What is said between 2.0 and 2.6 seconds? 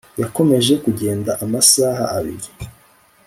abiri